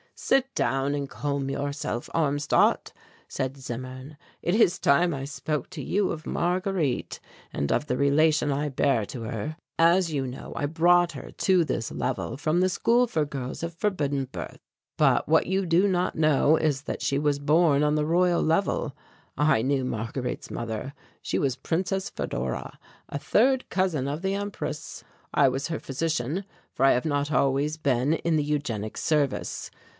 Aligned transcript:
"Sit 0.15 0.53
down 0.53 0.93
and 0.93 1.09
calm 1.09 1.49
yourself, 1.49 2.07
Armstadt," 2.13 2.91
said 3.27 3.57
Zimmern. 3.57 4.17
"It 4.43 4.53
is 4.53 4.77
time 4.77 5.13
I 5.15 5.25
spoke 5.25 5.69
to 5.71 5.83
you 5.83 6.11
of 6.11 6.27
Marguerite 6.27 7.19
and 7.51 7.71
of 7.71 7.85
the 7.87 7.97
relation 7.97 8.51
I 8.51 8.69
bear 8.69 9.05
to 9.07 9.21
her. 9.23 9.57
As 9.79 10.11
you 10.13 10.27
know, 10.27 10.53
I 10.55 10.67
brought 10.67 11.13
her 11.13 11.31
to 11.31 11.65
this 11.65 11.91
level 11.91 12.37
from 12.37 12.59
the 12.61 12.69
school 12.69 13.07
for 13.07 13.25
girls 13.25 13.63
of 13.63 13.73
forbidden 13.73 14.25
birth. 14.25 14.59
But 14.97 15.27
what 15.27 15.47
you 15.47 15.65
do 15.67 15.87
not 15.87 16.15
know 16.15 16.55
is 16.55 16.83
that 16.83 17.01
she 17.01 17.17
was 17.17 17.37
born 17.39 17.83
on 17.83 17.95
the 17.95 18.05
Royal 18.05 18.41
Level. 18.43 18.95
"I 19.37 19.61
knew 19.63 19.83
Marguerite's 19.85 20.51
mother. 20.51 20.93
She 21.21 21.39
was 21.39 21.55
Princess 21.55 22.09
Fedora, 22.11 22.77
a 23.09 23.17
third 23.19 23.69
cousin 23.69 24.07
of 24.07 24.21
the 24.21 24.35
Empress. 24.35 25.03
I 25.33 25.47
was 25.47 25.67
her 25.67 25.79
physician, 25.79 26.43
for 26.73 26.85
I 26.85 26.91
have 26.91 27.05
not 27.05 27.31
always 27.31 27.77
been 27.77 28.13
in 28.13 28.35
the 28.35 28.43
Eugenic 28.43 28.97
Service. 28.97 29.71